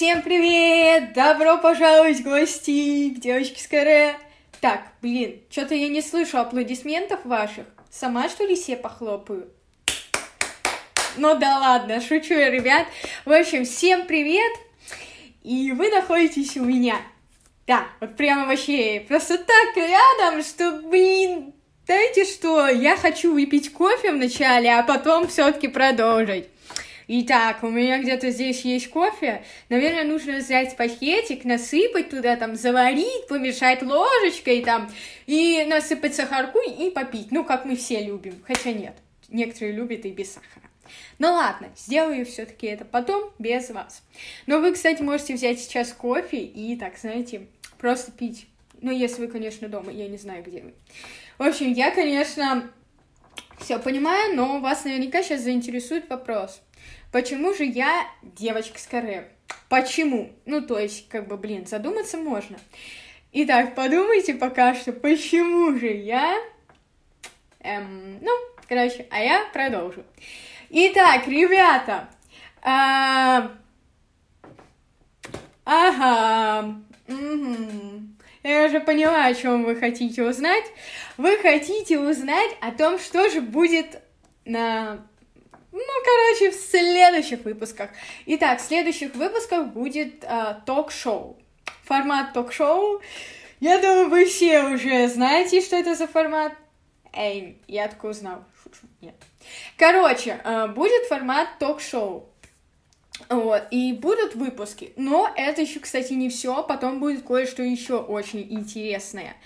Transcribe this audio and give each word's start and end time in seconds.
Всем 0.00 0.22
привет! 0.22 1.12
Добро 1.12 1.58
пожаловать 1.58 2.20
в 2.20 2.22
гости 2.22 3.10
к 3.10 3.20
девочке 3.20 3.62
с 3.62 3.66
каре. 3.66 4.16
Так, 4.62 4.80
блин, 5.02 5.42
что-то 5.50 5.74
я 5.74 5.88
не 5.88 6.00
слышу 6.00 6.38
аплодисментов 6.38 7.22
ваших. 7.26 7.66
Сама, 7.90 8.30
что 8.30 8.46
ли, 8.46 8.56
себе 8.56 8.78
похлопаю? 8.78 9.50
Ну 11.18 11.34
да 11.38 11.58
ладно, 11.58 12.00
шучу 12.00 12.32
я, 12.32 12.50
ребят. 12.50 12.86
В 13.26 13.30
общем, 13.30 13.66
всем 13.66 14.06
привет! 14.06 14.50
И 15.42 15.70
вы 15.72 15.90
находитесь 15.90 16.56
у 16.56 16.64
меня. 16.64 16.96
Да, 17.66 17.86
вот 18.00 18.16
прямо 18.16 18.46
вообще 18.46 19.04
просто 19.06 19.36
так 19.36 19.76
рядом, 19.76 20.42
что, 20.42 20.80
блин, 20.88 21.52
знаете 21.84 22.24
что, 22.24 22.68
я 22.68 22.96
хочу 22.96 23.34
выпить 23.34 23.70
кофе 23.74 24.12
вначале, 24.12 24.72
а 24.72 24.82
потом 24.82 25.28
все-таки 25.28 25.68
продолжить. 25.68 26.46
Итак, 27.12 27.64
у 27.64 27.68
меня 27.70 28.00
где-то 28.00 28.30
здесь 28.30 28.64
есть 28.64 28.88
кофе. 28.88 29.42
Наверное, 29.68 30.04
нужно 30.04 30.36
взять 30.36 30.76
пакетик, 30.76 31.44
насыпать 31.44 32.08
туда, 32.08 32.36
там, 32.36 32.54
заварить, 32.54 33.26
помешать 33.26 33.82
ложечкой, 33.82 34.62
там, 34.62 34.88
и 35.26 35.64
насыпать 35.64 36.14
сахарку 36.14 36.60
и 36.60 36.88
попить. 36.90 37.32
Ну, 37.32 37.42
как 37.42 37.64
мы 37.64 37.74
все 37.74 38.04
любим. 38.04 38.40
Хотя 38.46 38.70
нет, 38.70 38.94
некоторые 39.28 39.72
любят 39.72 40.04
и 40.04 40.10
без 40.12 40.34
сахара. 40.34 40.70
Ну 41.18 41.32
ладно, 41.32 41.70
сделаю 41.76 42.24
все-таки 42.24 42.68
это 42.68 42.84
потом, 42.84 43.32
без 43.40 43.70
вас. 43.70 44.04
Но 44.46 44.60
вы, 44.60 44.72
кстати, 44.72 45.02
можете 45.02 45.34
взять 45.34 45.58
сейчас 45.58 45.92
кофе 45.92 46.38
и, 46.38 46.76
так, 46.76 46.96
знаете, 46.96 47.48
просто 47.78 48.12
пить. 48.12 48.46
Ну, 48.82 48.92
если 48.92 49.22
вы, 49.22 49.26
конечно, 49.26 49.66
дома, 49.68 49.90
я 49.90 50.06
не 50.06 50.16
знаю, 50.16 50.44
где 50.44 50.62
вы. 50.62 50.74
В 51.38 51.42
общем, 51.42 51.72
я, 51.72 51.90
конечно, 51.90 52.70
все 53.58 53.80
понимаю, 53.80 54.36
но 54.36 54.60
вас 54.60 54.84
наверняка 54.84 55.24
сейчас 55.24 55.40
заинтересует 55.40 56.08
вопрос. 56.08 56.62
Почему 57.12 57.52
же 57.54 57.64
я 57.64 58.06
девочка 58.22 58.78
с 58.78 58.86
каре? 58.86 59.28
Почему? 59.68 60.30
Ну, 60.46 60.60
то 60.62 60.78
есть, 60.78 61.08
как 61.08 61.26
бы, 61.26 61.36
блин, 61.36 61.66
задуматься 61.66 62.16
можно. 62.16 62.58
Итак, 63.32 63.74
подумайте 63.74 64.34
пока 64.34 64.74
что, 64.74 64.92
почему 64.92 65.76
же 65.76 65.88
я... 65.88 66.36
Эм, 67.60 68.18
ну, 68.20 68.30
короче, 68.68 69.06
а 69.10 69.20
я 69.20 69.44
продолжу. 69.52 70.04
Итак, 70.70 71.26
ребята, 71.26 72.08
а... 72.62 73.52
ага, 75.64 76.76
угу. 77.08 77.56
я 78.44 78.64
уже 78.66 78.80
поняла, 78.80 79.26
о 79.26 79.34
чем 79.34 79.64
вы 79.64 79.74
хотите 79.74 80.22
узнать. 80.22 80.64
Вы 81.16 81.38
хотите 81.38 81.98
узнать 81.98 82.56
о 82.60 82.70
том, 82.70 82.98
что 82.98 83.28
же 83.30 83.40
будет 83.40 84.00
на 84.44 85.06
ну, 85.72 85.80
короче, 86.04 86.50
в 86.50 86.60
следующих 86.60 87.44
выпусках. 87.44 87.90
Итак, 88.26 88.60
в 88.60 88.62
следующих 88.62 89.14
выпусках 89.14 89.68
будет 89.68 90.24
э, 90.24 90.56
ток-шоу. 90.66 91.38
Формат 91.84 92.32
ток-шоу. 92.32 93.00
Я 93.60 93.78
думаю, 93.78 94.08
вы 94.08 94.24
все 94.24 94.62
уже 94.64 95.08
знаете, 95.08 95.60
что 95.60 95.76
это 95.76 95.94
за 95.94 96.06
формат. 96.06 96.52
Эй, 97.12 97.58
я 97.66 97.88
только 97.88 98.06
узнал. 98.06 98.44
Шучу, 98.62 98.86
нет. 99.00 99.14
Короче, 99.76 100.40
э, 100.44 100.66
будет 100.68 101.06
формат 101.08 101.58
ток-шоу. 101.58 102.26
Вот, 103.28 103.64
и 103.70 103.92
будут 103.92 104.34
выпуски. 104.34 104.92
Но 104.96 105.30
это 105.36 105.60
еще, 105.60 105.80
кстати, 105.80 106.14
не 106.14 106.30
все. 106.30 106.62
Потом 106.62 107.00
будет 107.00 107.24
кое-что 107.24 107.62
еще 107.62 107.98
очень 107.98 108.46
интересное. 108.50 109.36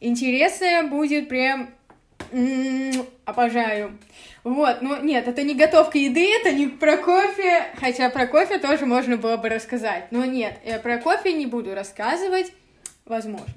Интересное 0.00 0.82
будет 0.82 1.28
прям 1.28 1.70
обожаю. 3.24 3.98
Вот, 4.42 4.82
ну 4.82 5.02
нет, 5.02 5.26
это 5.28 5.42
не 5.42 5.54
готовка 5.54 5.98
еды, 5.98 6.26
это 6.40 6.52
не 6.52 6.66
про 6.66 6.96
кофе, 6.96 7.64
хотя 7.80 8.10
про 8.10 8.26
кофе 8.26 8.58
тоже 8.58 8.86
можно 8.86 9.16
было 9.16 9.36
бы 9.36 9.48
рассказать, 9.48 10.08
но 10.10 10.24
нет, 10.24 10.58
я 10.64 10.78
про 10.78 10.98
кофе 10.98 11.32
не 11.32 11.46
буду 11.46 11.74
рассказывать, 11.74 12.52
возможно. 13.06 13.54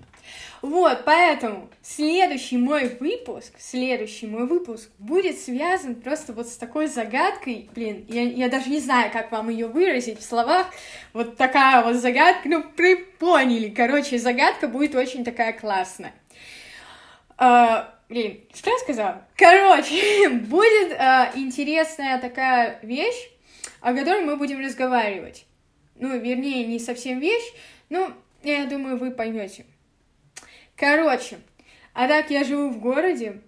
Вот, 0.61 1.03
поэтому 1.05 1.69
следующий 1.83 2.57
мой 2.57 2.97
выпуск, 2.99 3.53
следующий 3.59 4.27
мой 4.27 4.47
выпуск 4.47 4.89
будет 4.97 5.37
связан 5.39 5.93
просто 5.95 6.33
вот 6.33 6.47
с 6.47 6.57
такой 6.57 6.87
загадкой, 6.87 7.69
блин, 7.75 8.05
я, 8.09 8.23
я 8.23 8.49
даже 8.49 8.69
не 8.69 8.79
знаю, 8.79 9.11
как 9.11 9.31
вам 9.31 9.49
ее 9.49 9.67
выразить 9.67 10.19
в 10.19 10.23
словах, 10.23 10.67
вот 11.13 11.37
такая 11.37 11.83
вот 11.83 11.95
загадка, 11.97 12.49
ну, 12.49 12.65
вы 12.75 12.97
поняли, 13.19 13.69
короче, 13.69 14.17
загадка 14.17 14.67
будет 14.67 14.95
очень 14.95 15.23
такая 15.23 15.53
классная. 15.53 16.13
Блин, 18.09 18.41
что 18.53 18.69
я 18.69 18.77
сказала? 18.77 19.27
Короче, 19.35 20.29
будет 20.47 20.91
э, 20.91 21.31
интересная 21.35 22.19
такая 22.21 22.79
вещь, 22.81 23.29
о 23.81 23.93
которой 23.93 24.23
мы 24.23 24.37
будем 24.37 24.59
разговаривать. 24.59 25.45
Ну, 25.95 26.17
вернее, 26.17 26.65
не 26.65 26.79
совсем 26.79 27.19
вещь, 27.19 27.53
но 27.89 28.13
я 28.43 28.65
думаю, 28.65 28.97
вы 28.97 29.11
поймете. 29.11 29.65
Короче, 30.77 31.39
а 31.93 32.07
так 32.07 32.29
я 32.29 32.45
живу 32.45 32.69
в 32.69 32.79
городе. 32.79 33.41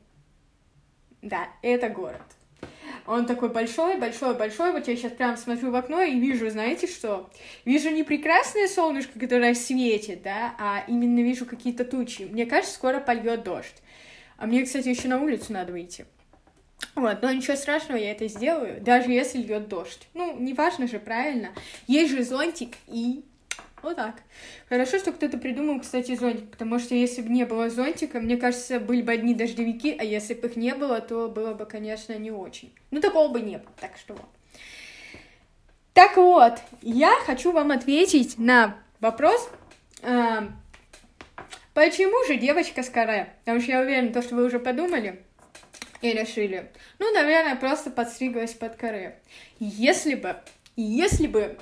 Да, 1.22 1.48
это 1.62 1.90
город. 1.90 2.22
Он 3.06 3.26
такой 3.26 3.50
большой, 3.50 3.98
большой, 3.98 4.36
большой. 4.36 4.72
Вот 4.72 4.88
я 4.88 4.96
сейчас 4.96 5.14
прям 5.14 5.38
смотрю 5.38 5.72
в 5.72 5.76
окно 5.76 6.02
и 6.02 6.20
вижу, 6.20 6.50
знаете 6.50 6.86
что? 6.86 7.30
Вижу 7.66 7.90
не 7.92 8.04
прекрасное 8.04 8.68
солнышко, 8.68 9.20
которое 9.20 9.56
светит, 9.56 10.22
да, 10.22 10.54
а 10.60 10.84
именно 10.88 11.20
вижу 11.20 11.46
какие-то 11.46 11.86
тучи. 11.86 12.24
Мне 12.24 12.46
кажется, 12.46 12.76
скоро 12.76 13.00
польет 13.00 13.44
дождь. 13.44 13.76
А 14.40 14.46
мне, 14.46 14.64
кстати, 14.64 14.88
еще 14.88 15.10
на 15.10 15.22
улицу 15.22 15.52
надо 15.52 15.74
выйти. 15.74 16.06
Вот, 16.96 17.22
но 17.22 17.32
ничего 17.32 17.58
страшного, 17.58 17.98
я 17.98 18.12
это 18.12 18.28
сделаю, 18.30 18.82
даже 18.82 19.12
если 19.12 19.40
льет 19.40 19.68
дождь. 19.68 20.08
Ну, 20.14 20.38
не 20.40 20.54
важно 20.54 20.88
же, 20.88 20.98
правильно? 20.98 21.50
Есть 21.88 22.14
же 22.14 22.24
зонтик 22.24 22.78
и 22.88 23.26
вот 23.82 23.98
так. 23.98 24.16
Хорошо, 24.70 24.98
что 24.98 25.12
кто-то 25.12 25.38
придумал, 25.38 25.82
кстати, 25.82 26.16
зонтик, 26.16 26.52
потому 26.52 26.80
что 26.80 26.96
если 26.96 27.22
бы 27.22 27.30
не 27.30 27.46
было 27.46 27.70
зонтика, 27.70 28.22
мне 28.22 28.38
кажется, 28.38 28.80
были 28.80 29.02
бы 29.02 29.12
одни 29.12 29.36
дождевики, 29.36 29.94
а 29.98 30.06
если 30.06 30.34
бы 30.34 30.48
их 30.48 30.56
не 30.56 30.74
было, 30.74 31.02
то 31.02 31.28
было 31.28 31.54
бы, 31.54 31.66
конечно, 31.66 32.14
не 32.18 32.32
очень. 32.32 32.74
Ну, 32.92 33.02
такого 33.02 33.28
бы 33.28 33.42
не 33.42 33.58
было, 33.58 33.74
так 33.80 33.98
что 33.98 34.14
вот. 34.14 34.30
Так 35.94 36.16
вот, 36.16 36.60
я 36.82 37.14
хочу 37.26 37.52
вам 37.52 37.72
ответить 37.72 38.38
на 38.38 38.78
вопрос, 39.02 39.50
э, 40.02 40.48
Почему 41.74 42.26
же 42.26 42.36
девочка 42.36 42.84
с 42.84 42.90
каре? 42.90 43.34
Потому 43.40 43.62
что 43.62 43.72
я 43.72 43.82
уверена, 43.82 44.12
то, 44.12 44.22
что 44.22 44.36
вы 44.36 44.46
уже 44.46 44.60
подумали 44.60 45.24
и 46.02 46.12
решили. 46.12 46.72
Ну, 46.98 47.12
наверное, 47.14 47.56
просто 47.56 47.92
подстриглась 47.92 48.54
под 48.54 48.76
каре. 48.76 49.20
Если 49.60 50.16
бы, 50.16 50.38
если 50.76 51.28
бы, 51.28 51.58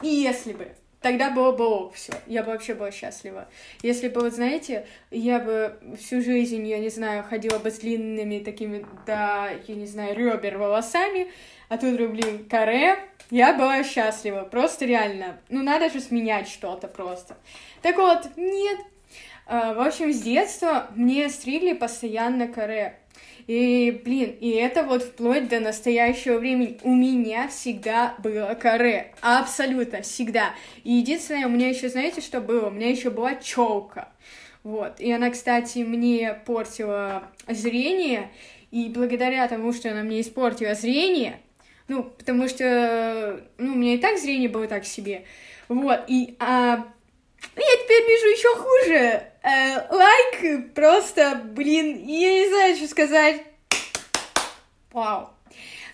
если 0.00 0.52
бы, 0.52 0.68
тогда 1.00 1.30
было 1.30 1.52
бы 1.52 1.64
ок, 1.64 1.94
все. 1.94 2.12
Я 2.26 2.42
бы 2.42 2.52
вообще 2.52 2.74
была 2.74 2.90
счастлива. 2.90 3.48
Если 3.82 4.08
бы, 4.08 4.20
вот 4.20 4.34
знаете, 4.34 4.86
я 5.10 5.38
бы 5.38 5.78
всю 5.98 6.20
жизнь, 6.20 6.66
я 6.66 6.78
не 6.78 6.88
знаю, 6.88 7.24
ходила 7.24 7.58
бы 7.58 7.70
с 7.70 7.78
длинными 7.78 8.40
такими, 8.40 8.84
да, 9.06 9.50
я 9.66 9.74
не 9.74 9.86
знаю, 9.86 10.16
ребер 10.16 10.58
волосами, 10.58 11.30
а 11.68 11.78
тут, 11.78 11.96
блин, 11.96 12.46
каре, 12.48 12.98
я 13.30 13.54
была 13.54 13.84
счастлива, 13.84 14.42
просто 14.44 14.86
реально. 14.86 15.38
Ну, 15.48 15.62
надо 15.62 15.90
же 15.90 16.00
сменять 16.00 16.48
что-то 16.48 16.88
просто. 16.88 17.36
Так 17.82 17.96
вот, 17.96 18.36
нет, 18.36 18.78
в 19.48 19.86
общем, 19.86 20.12
с 20.12 20.20
детства 20.20 20.88
мне 20.94 21.28
стригли 21.30 21.72
постоянно 21.72 22.48
каре. 22.48 22.98
И, 23.46 24.02
блин, 24.04 24.36
и 24.40 24.50
это 24.50 24.82
вот 24.82 25.02
вплоть 25.02 25.48
до 25.48 25.58
настоящего 25.58 26.36
времени 26.36 26.78
у 26.82 26.94
меня 26.94 27.48
всегда 27.48 28.14
было 28.18 28.54
каре. 28.54 29.14
Абсолютно, 29.22 30.02
всегда. 30.02 30.54
И 30.84 30.92
единственное, 30.92 31.46
у 31.46 31.50
меня 31.50 31.70
еще, 31.70 31.88
знаете, 31.88 32.20
что 32.20 32.42
было? 32.42 32.66
У 32.66 32.70
меня 32.70 32.90
еще 32.90 33.08
была 33.08 33.36
челка. 33.36 34.10
Вот. 34.64 35.00
И 35.00 35.10
она, 35.10 35.30
кстати, 35.30 35.78
мне 35.78 36.38
портила 36.44 37.30
зрение. 37.46 38.30
И 38.70 38.90
благодаря 38.90 39.48
тому, 39.48 39.72
что 39.72 39.90
она 39.90 40.02
мне 40.02 40.20
испортила 40.20 40.74
зрение, 40.74 41.40
ну, 41.88 42.02
потому 42.04 42.48
что, 42.48 43.40
ну, 43.56 43.72
у 43.72 43.76
меня 43.76 43.94
и 43.94 43.98
так 43.98 44.18
зрение 44.18 44.50
было 44.50 44.66
так 44.66 44.84
себе. 44.84 45.24
Вот. 45.68 46.00
И 46.06 46.36
а, 46.38 46.84
я 47.56 47.76
теперь 47.84 48.06
вижу 48.06 48.26
еще 48.26 48.54
хуже. 48.56 49.22
Э, 49.48 49.86
лайк 49.90 50.74
просто, 50.74 51.40
блин, 51.42 52.04
я 52.06 52.32
не 52.34 52.48
знаю, 52.48 52.76
что 52.76 52.86
сказать. 52.86 53.42
Вау. 54.92 55.30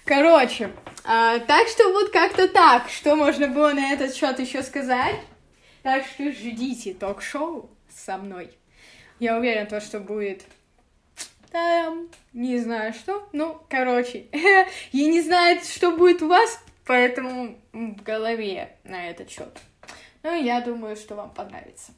Короче, 0.05 0.73
э, 1.05 1.39
так 1.47 1.69
что 1.69 1.93
вот 1.93 2.11
как-то 2.11 2.49
так. 2.49 2.91
Что 2.91 3.15
можно 3.15 3.47
было 3.47 3.73
на 3.73 3.93
этот 3.93 4.13
счет 4.17 4.41
еще 4.41 4.65
сказать? 4.65 5.21
Так 5.85 6.05
что 6.05 6.33
ждите 6.33 6.95
ток-шоу 6.95 7.71
со 7.89 8.17
мной. 8.17 8.51
Я 9.21 9.39
уверена, 9.39 9.67
то, 9.67 9.81
что 9.81 10.01
будет 10.01 10.43
там, 11.53 12.09
не 12.33 12.59
знаю 12.59 12.93
что. 12.93 13.29
Ну, 13.33 13.61
короче, 13.71 14.27
я 14.33 15.07
не 15.07 15.21
знаю, 15.21 15.61
что 15.63 15.93
будет 15.93 16.23
у 16.23 16.29
вас, 16.29 16.59
поэтому 16.85 17.57
в 17.73 18.03
голове 18.03 18.77
на 18.83 19.11
этот 19.11 19.31
счет. 19.31 19.57
Ну, 20.25 20.43
я 20.43 20.61
думаю, 20.61 20.97
что 20.97 21.15
вам 21.15 21.31
понравится. 21.31 21.93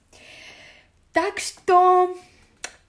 Так 1.17 1.39
что... 1.39 2.15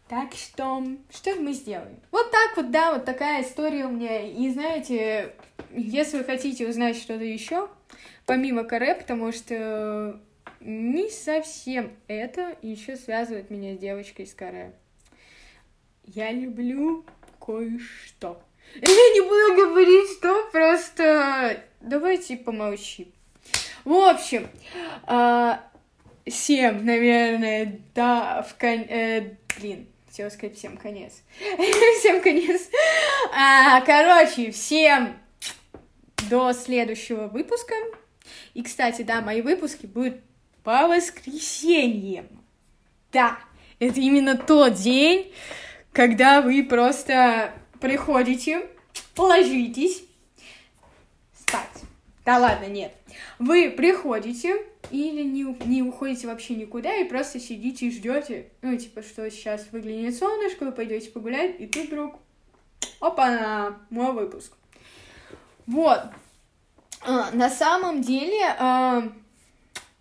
Так 0.10 0.34
что, 0.34 0.84
что 1.10 1.36
мы 1.36 1.54
сделаем? 1.54 1.98
Вот 2.12 2.30
так 2.30 2.58
вот, 2.58 2.72
да, 2.72 2.92
вот 2.92 3.06
такая 3.06 3.42
история 3.42 3.86
у 3.86 3.90
меня. 3.90 4.28
И 4.28 4.50
знаете, 4.50 5.34
если 5.72 6.18
вы 6.18 6.24
хотите 6.26 6.68
узнать 6.68 6.98
что-то 6.98 7.24
еще, 7.24 7.70
помимо 8.26 8.66
каре, 8.66 8.96
потому 8.96 9.32
что 9.32 10.20
не 10.60 11.10
совсем 11.10 11.96
это 12.10 12.58
еще 12.62 12.98
связывает 12.98 13.50
меня 13.50 13.76
с 13.76 13.80
девочкой 13.80 14.26
из 14.26 14.34
каре. 14.34 14.74
Я 16.04 16.30
люблю 16.34 17.06
кое-что. 17.40 18.42
Я 18.76 18.82
не 18.82 19.22
буду 19.22 19.70
говорить, 19.70 20.18
что 20.18 20.50
просто 20.52 21.64
давайте 21.80 22.36
помолчим. 22.36 23.10
В 23.86 23.94
общем, 23.94 24.50
всем, 26.30 26.86
наверное, 26.86 27.80
да, 27.94 28.42
в 28.44 28.58
кон... 28.58 28.86
э, 28.90 29.36
блин, 29.60 29.88
хотела 30.08 30.30
сказать 30.30 30.58
всем 30.58 30.78
конец. 30.78 31.22
всем 32.00 32.22
конец. 32.22 32.70
А, 33.36 33.82
короче, 33.82 34.52
всем 34.52 35.18
до 36.30 36.54
следующего 36.54 37.28
выпуска. 37.28 37.76
И, 38.54 38.64
кстати, 38.64 39.04
да, 39.04 39.22
мои 39.22 39.42
выпуски 39.42 39.86
будут 39.86 40.16
по 40.64 40.88
воскресеньям. 40.88 42.28
Да, 43.12 43.38
это 43.80 44.00
именно 44.00 44.36
тот 44.36 44.74
день, 44.74 45.32
когда 45.92 46.42
вы 46.42 46.64
просто 46.64 47.54
приходите, 47.80 48.68
ложитесь 49.16 50.04
спать. 51.40 51.84
Да 52.26 52.40
ладно, 52.40 52.66
нет. 52.66 52.94
Вы 53.40 53.70
приходите 53.70 54.66
или 54.92 55.24
не, 55.24 55.44
не 55.66 55.84
уходите 55.84 56.28
вообще 56.28 56.56
никуда 56.56 56.96
и 56.96 57.06
просто 57.06 57.40
сидите 57.40 57.88
и 57.88 57.92
ждете, 57.92 58.52
ну, 58.62 58.78
типа, 58.78 59.02
что 59.02 59.30
сейчас 59.30 59.68
выглянет 59.72 60.16
солнышко, 60.16 60.66
вы 60.66 60.72
пойдете 60.72 61.10
погулять, 61.12 61.60
и 61.60 61.68
тут 61.68 61.88
вдруг, 61.88 62.16
опа-на, 63.00 63.78
мой 63.90 64.14
выпуск. 64.14 64.54
Вот. 65.66 66.02
А, 67.02 67.32
на 67.32 67.50
самом 67.50 68.02
деле, 68.02 68.56
а, 68.60 69.12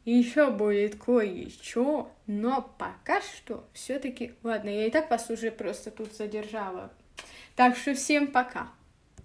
еще 0.05 0.51
будет 0.51 0.97
кое-что, 0.97 2.13
но 2.27 2.71
пока 2.79 3.21
что 3.21 3.65
все-таки... 3.73 4.35
Ладно, 4.43 4.69
я 4.69 4.87
и 4.87 4.91
так 4.91 5.11
вас 5.11 5.29
уже 5.31 5.51
просто 5.51 5.91
тут 5.91 6.15
задержала. 6.15 6.93
Так 7.57 7.77
что 7.77 7.95
всем 7.95 8.29
пока. 8.29 8.69